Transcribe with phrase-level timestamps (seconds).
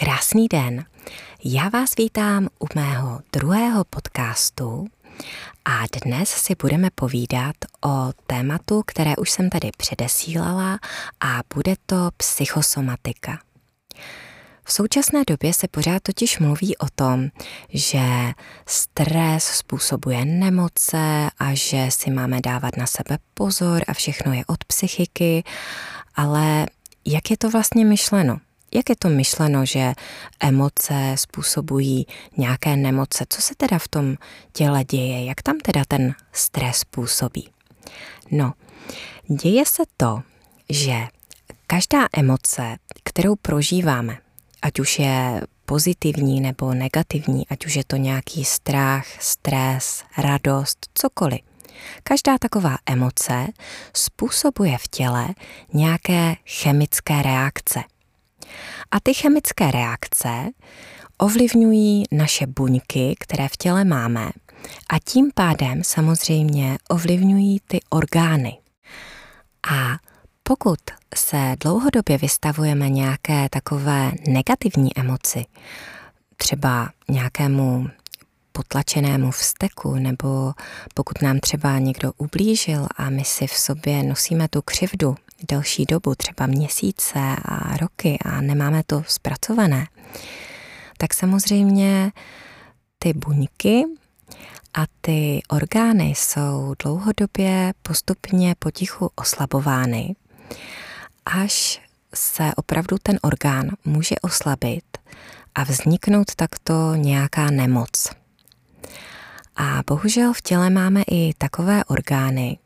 [0.00, 0.84] Krásný den.
[1.44, 4.86] Já vás vítám u mého druhého podcastu
[5.64, 10.78] a dnes si budeme povídat o tématu, které už jsem tady předesílala
[11.20, 13.38] a bude to psychosomatika.
[14.64, 17.28] V současné době se pořád totiž mluví o tom,
[17.68, 18.32] že
[18.66, 24.64] stres způsobuje nemoce a že si máme dávat na sebe pozor a všechno je od
[24.64, 25.44] psychiky,
[26.14, 26.66] ale
[27.04, 28.40] jak je to vlastně myšleno?
[28.74, 29.92] Jak je to myšleno, že
[30.40, 32.06] emoce způsobují
[32.36, 33.24] nějaké nemoce?
[33.28, 34.16] Co se teda v tom
[34.52, 35.24] těle děje?
[35.24, 37.48] Jak tam teda ten stres působí?
[38.30, 38.52] No,
[39.28, 40.22] děje se to,
[40.68, 40.94] že
[41.66, 44.18] každá emoce, kterou prožíváme,
[44.62, 51.40] ať už je pozitivní nebo negativní, ať už je to nějaký strach, stres, radost, cokoliv.
[52.02, 53.46] Každá taková emoce
[53.96, 55.28] způsobuje v těle
[55.72, 57.80] nějaké chemické reakce.
[58.90, 60.50] A ty chemické reakce
[61.18, 64.30] ovlivňují naše buňky, které v těle máme,
[64.90, 68.58] a tím pádem samozřejmě ovlivňují ty orgány.
[69.70, 69.98] A
[70.42, 70.78] pokud
[71.14, 75.44] se dlouhodobě vystavujeme nějaké takové negativní emoci,
[76.36, 77.86] třeba nějakému
[78.52, 80.52] potlačenému vzteku, nebo
[80.94, 85.14] pokud nám třeba někdo ublížil a my si v sobě nosíme tu křivdu
[85.48, 89.86] delší dobu, třeba měsíce a roky a nemáme to zpracované,
[90.98, 92.12] tak samozřejmě
[92.98, 93.84] ty buňky
[94.74, 100.16] a ty orgány jsou dlouhodobě postupně potichu oslabovány,
[101.26, 101.80] až
[102.14, 104.84] se opravdu ten orgán může oslabit
[105.54, 108.10] a vzniknout takto nějaká nemoc.
[109.56, 112.58] A bohužel v těle máme i takové orgány,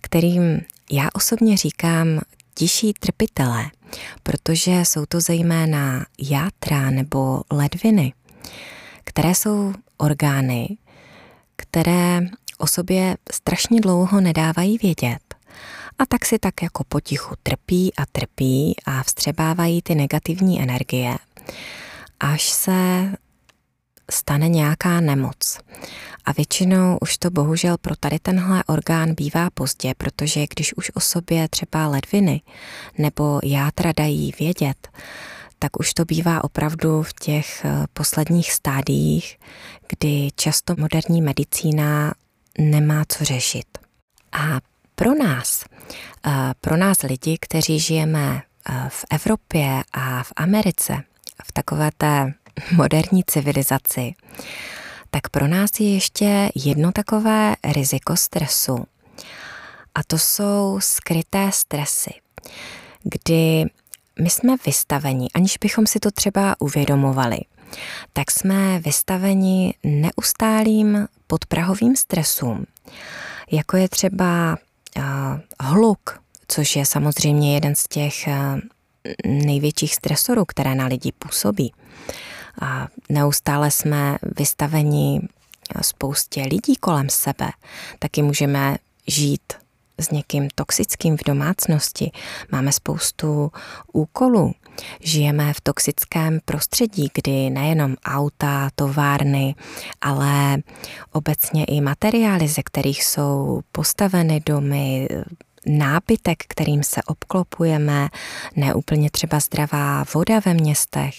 [0.00, 0.60] kterým
[0.90, 2.20] já osobně říkám
[2.54, 3.70] tiší trpitelé,
[4.22, 8.12] protože jsou to zejména játra nebo ledviny,
[9.04, 10.76] které jsou orgány,
[11.56, 12.20] které
[12.58, 15.34] o sobě strašně dlouho nedávají vědět.
[15.98, 21.16] A tak si tak jako potichu trpí a trpí a vstřebávají ty negativní energie,
[22.20, 23.10] až se
[24.10, 25.58] stane nějaká nemoc.
[26.24, 31.00] A většinou už to bohužel pro tady tenhle orgán bývá pozdě, protože když už o
[31.00, 32.40] sobě třeba ledviny
[32.98, 34.88] nebo játra dají vědět,
[35.58, 39.38] tak už to bývá opravdu v těch eh, posledních stádiích,
[39.88, 42.14] kdy často moderní medicína
[42.58, 43.66] nemá co řešit.
[44.32, 44.60] A
[44.94, 45.64] pro nás,
[46.26, 51.02] eh, pro nás lidi, kteří žijeme eh, v Evropě a v Americe,
[51.44, 52.34] v takové té
[52.72, 54.14] moderní civilizaci,
[55.10, 58.84] tak pro nás je ještě jedno takové riziko stresu.
[59.94, 62.10] A to jsou skryté stresy,
[63.02, 63.64] kdy
[64.22, 67.38] my jsme vystaveni, aniž bychom si to třeba uvědomovali,
[68.12, 72.66] tak jsme vystaveni neustálým podprahovým stresům,
[73.50, 74.58] jako je třeba
[74.96, 75.04] uh,
[75.60, 78.60] hluk, což je samozřejmě jeden z těch uh,
[79.26, 81.72] největších stresorů, které na lidi působí.
[82.60, 85.20] A neustále jsme vystaveni
[85.80, 87.50] spoustě lidí kolem sebe.
[87.98, 89.52] Taky můžeme žít
[89.98, 92.10] s někým toxickým v domácnosti.
[92.52, 93.52] Máme spoustu
[93.92, 94.54] úkolů.
[95.00, 99.54] Žijeme v toxickém prostředí, kdy nejenom auta, továrny,
[100.00, 100.58] ale
[101.12, 105.08] obecně i materiály, ze kterých jsou postaveny domy,
[105.66, 108.08] nábytek, kterým se obklopujeme,
[108.56, 111.14] neúplně třeba zdravá voda ve městech,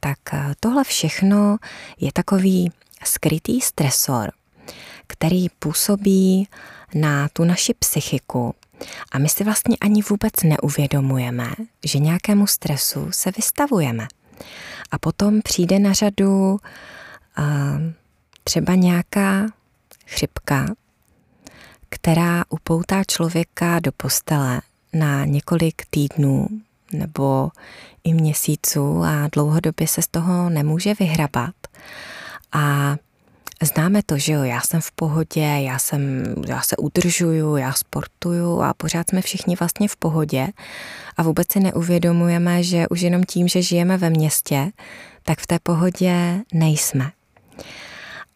[0.00, 1.58] tak eh, tohle všechno
[2.00, 2.72] je takový
[3.04, 4.32] skrytý stresor,
[5.06, 6.48] který působí
[6.94, 8.54] na tu naši psychiku
[9.12, 11.50] a my si vlastně ani vůbec neuvědomujeme,
[11.84, 14.06] že nějakému stresu se vystavujeme.
[14.90, 16.58] A potom přijde na řadu uh,
[18.44, 19.46] třeba nějaká
[20.06, 20.66] chřipka,
[21.92, 24.60] která upoutá člověka do postele
[24.92, 26.48] na několik týdnů
[26.92, 27.50] nebo
[28.04, 31.54] i měsíců a dlouhodobě se z toho nemůže vyhrabat.
[32.52, 32.96] A
[33.62, 38.60] známe to, že jo, já jsem v pohodě, já, jsem, já se udržuju, já sportuju
[38.60, 40.48] a pořád jsme všichni vlastně v pohodě
[41.16, 44.70] a vůbec si neuvědomujeme, že už jenom tím, že žijeme ve městě,
[45.22, 47.10] tak v té pohodě nejsme.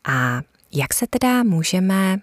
[0.05, 0.41] A
[0.73, 2.21] jak se teda můžeme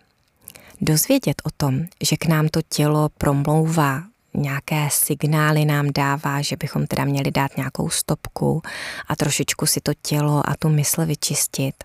[0.84, 4.04] dozvědět o tom, že k nám to tělo promlouvá,
[4.34, 8.62] nějaké signály nám dává, že bychom teda měli dát nějakou stopku
[9.08, 11.76] a trošičku si to tělo a tu mysl vyčistit.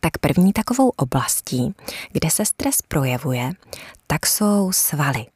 [0.00, 1.74] Tak první takovou oblastí,
[2.12, 3.52] kde se stres projevuje,
[4.06, 5.26] tak jsou svaly.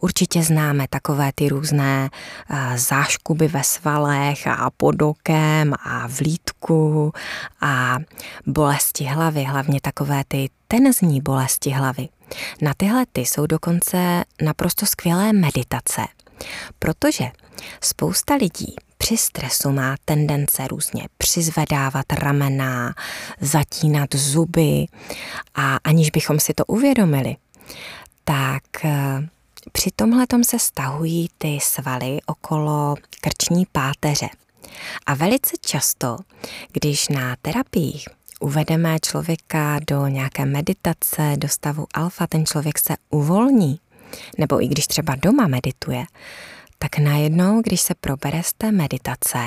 [0.00, 2.08] Určitě známe takové ty různé
[2.50, 7.12] eh, záškuby ve svalech a pod okem a v lítku
[7.60, 7.96] a
[8.46, 12.08] bolesti hlavy, hlavně takové ty tenzní bolesti hlavy.
[12.62, 16.02] Na tyhle ty jsou dokonce naprosto skvělé meditace,
[16.78, 17.24] protože
[17.80, 22.94] spousta lidí při stresu má tendence různě přizvedávat ramena,
[23.40, 24.86] zatínat zuby
[25.54, 27.36] a aniž bychom si to uvědomili,
[28.24, 29.28] tak eh,
[29.72, 34.28] při tomhle se stahují ty svaly okolo krční páteře.
[35.06, 36.16] A velice často,
[36.72, 38.08] když na terapiích
[38.40, 43.80] uvedeme člověka do nějaké meditace, do stavu alfa, ten člověk se uvolní,
[44.38, 46.04] nebo i když třeba doma medituje,
[46.78, 49.38] tak najednou, když se probere z té meditace,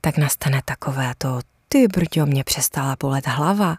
[0.00, 3.76] tak nastane takové to, ty brďo, mě přestala bolet hlava.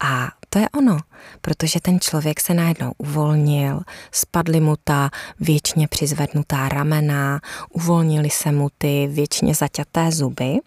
[0.00, 0.98] A to je ono,
[1.40, 3.80] protože ten člověk se najednou uvolnil,
[4.12, 5.10] spadly mu ta
[5.40, 7.40] věčně přizvednutá ramena,
[7.70, 10.58] uvolnili se mu ty věčně zaťaté zuby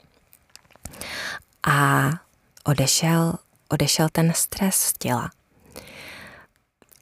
[1.68, 2.10] a
[2.64, 3.34] odešel,
[3.70, 5.30] odešel ten stres z těla.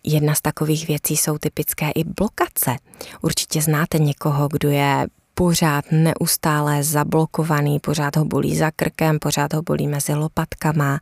[0.03, 2.75] Jedna z takových věcí jsou typické i blokace.
[3.21, 9.61] Určitě znáte někoho, kdo je pořád neustále zablokovaný, pořád ho bolí za krkem, pořád ho
[9.61, 10.99] bolí mezi lopatkama.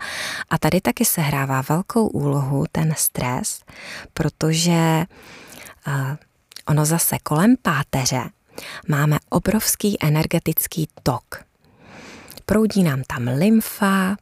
[0.49, 3.61] A tady taky se hrává velkou úlohu ten stres,
[4.13, 5.05] protože
[5.87, 5.93] uh,
[6.67, 8.23] ono zase kolem páteře
[8.87, 11.43] máme obrovský energetický tok
[12.45, 14.15] proudí nám tam lymfa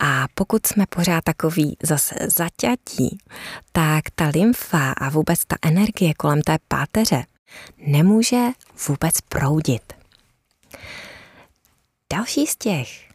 [0.00, 3.18] a pokud jsme pořád takový zase zaťatí,
[3.72, 7.24] tak ta lymfa a vůbec ta energie kolem té páteře
[7.78, 8.46] nemůže
[8.88, 9.92] vůbec proudit.
[12.12, 13.08] Další z těch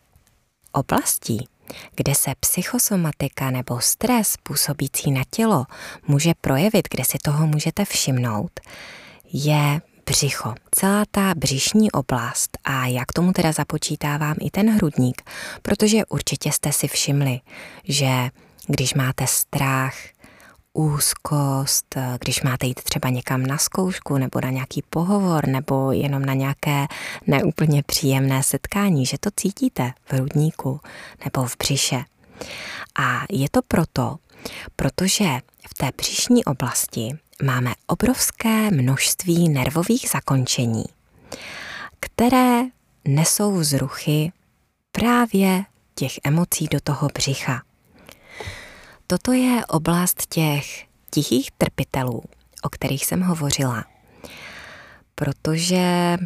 [0.72, 1.48] oblastí,
[1.96, 5.66] kde se psychosomatika nebo stres působící na tělo
[6.08, 8.60] může projevit, kde si toho můžete všimnout,
[9.34, 15.22] je břicho, celá ta břišní oblast a jak tomu teda započítávám i ten hrudník,
[15.62, 17.40] protože určitě jste si všimli,
[17.84, 18.30] že
[18.68, 19.96] když máte strach,
[20.74, 26.34] úzkost, když máte jít třeba někam na zkoušku nebo na nějaký pohovor nebo jenom na
[26.34, 26.88] nějaké
[27.28, 30.82] neúplně příjemné setkání, že to cítíte v hrudníku
[31.26, 32.04] nebo v břiše.
[33.00, 34.16] A je to proto,
[34.76, 35.26] protože
[35.70, 40.84] v té břišní oblasti máme obrovské množství nervových zakončení,
[42.00, 42.62] které
[43.06, 44.32] nesou vzruchy
[44.92, 45.64] právě
[45.96, 47.62] těch emocí do toho břicha.
[49.08, 52.24] Toto je oblast těch tichých trpitelů,
[52.64, 53.86] o kterých jsem hovořila.
[55.16, 56.18] Protože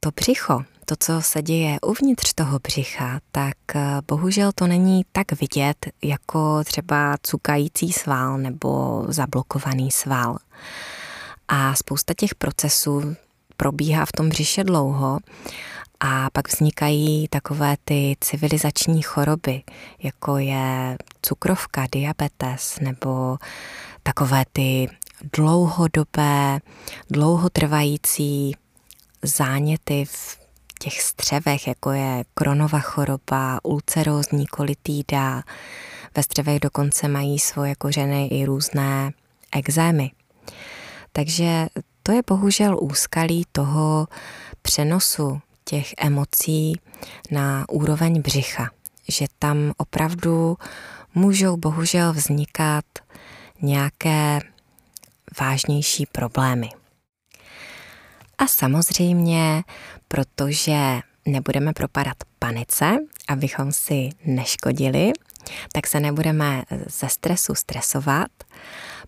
[0.00, 5.40] to břicho to, co se děje uvnitř toho břicha, tak eh, bohužel to není tak
[5.40, 10.38] vidět jako třeba cukající sval nebo zablokovaný sval.
[11.48, 13.16] A spousta těch procesů
[13.56, 15.18] probíhá v tom břiše dlouho
[16.04, 19.62] a pak vznikají takové ty civilizační choroby,
[20.02, 23.38] jako je cukrovka, diabetes nebo
[24.02, 24.88] takové ty
[25.32, 26.60] dlouhodobé,
[27.10, 28.56] dlouhotrvající
[29.22, 30.38] záněty v
[30.78, 35.42] těch střevech, jako je kronová choroba, ulcerózní kolitída.
[36.16, 39.12] Ve střevech dokonce mají svoje kořeny i různé
[39.52, 40.10] exémy.
[41.12, 41.66] Takže
[42.02, 44.06] to je bohužel úskalí toho
[44.62, 46.72] přenosu těch emocí
[47.30, 48.70] na úroveň břicha,
[49.08, 50.56] že tam opravdu
[51.14, 52.84] můžou bohužel vznikat
[53.62, 54.40] nějaké
[55.40, 56.68] vážnější problémy.
[58.38, 59.62] A samozřejmě,
[60.08, 62.96] protože nebudeme propadat panice,
[63.28, 65.12] abychom si neškodili,
[65.72, 68.30] tak se nebudeme ze stresu stresovat,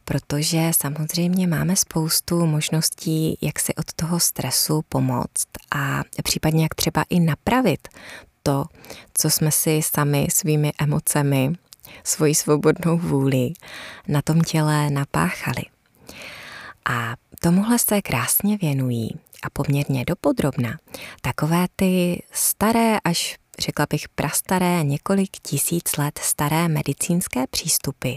[0.04, 7.04] protože samozřejmě máme spoustu možností, jak si od toho stresu pomoct a případně jak třeba
[7.10, 7.88] i napravit
[8.42, 8.64] to,
[9.14, 11.52] co jsme si sami svými emocemi,
[12.04, 13.52] svojí svobodnou vůli
[14.08, 15.62] na tom těle napáchali.
[16.90, 19.10] A tomuhle se krásně věnují
[19.42, 20.78] a poměrně dopodrobna
[21.22, 28.12] takové ty staré až řekla bych prastaré, několik tisíc let staré medicínské přístupy,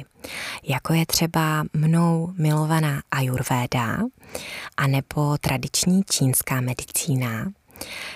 [0.63, 3.97] jako je třeba mnou milovaná ayurvéda,
[4.77, 7.51] anebo tradiční čínská medicína,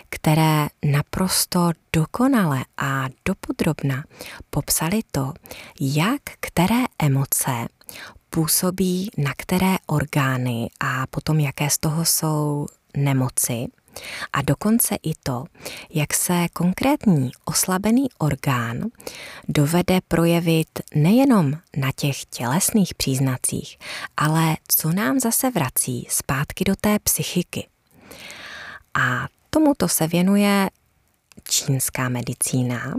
[0.09, 4.03] které naprosto dokonale a dopodrobna
[4.49, 5.33] popsali to,
[5.81, 7.51] jak které emoce
[8.29, 13.67] působí na které orgány a potom jaké z toho jsou nemoci
[14.33, 15.45] a dokonce i to,
[15.89, 18.81] jak se konkrétní oslabený orgán
[19.47, 23.77] dovede projevit nejenom na těch tělesných příznacích,
[24.17, 27.67] ale co nám zase vrací zpátky do té psychiky.
[28.93, 30.69] A tomuto se věnuje
[31.49, 32.93] čínská medicína,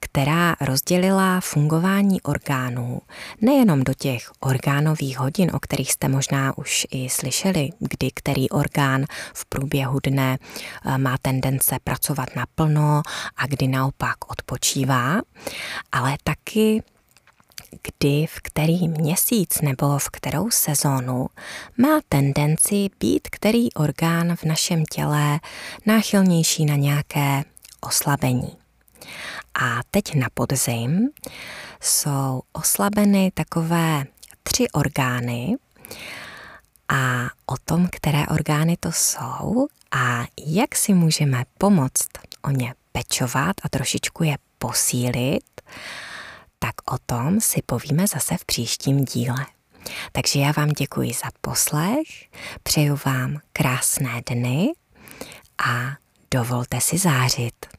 [0.00, 3.00] která rozdělila fungování orgánů
[3.40, 9.04] nejenom do těch orgánových hodin, o kterých jste možná už i slyšeli, kdy který orgán
[9.34, 10.38] v průběhu dne
[10.84, 13.02] eh, má tendence pracovat naplno
[13.36, 15.20] a kdy naopak odpočívá,
[15.92, 16.82] ale taky
[17.70, 21.26] kdy, v který měsíc nebo v kterou sezónu
[21.78, 25.40] má tendenci být který orgán v našem těle
[25.86, 27.44] náchylnější na nějaké
[27.80, 28.56] oslabení.
[29.62, 31.08] A teď na podzim
[31.80, 34.04] jsou oslabeny takové
[34.42, 35.56] tři orgány
[36.88, 42.08] a o tom, které orgány to jsou a jak si můžeme pomoct
[42.42, 45.60] o ně pečovat a trošičku je posílit,
[46.58, 49.46] tak o tom si povíme zase v příštím díle.
[50.12, 52.06] Takže já vám děkuji za poslech,
[52.62, 54.72] přeju vám krásné dny
[55.66, 55.96] a
[56.34, 57.77] dovolte si zářit.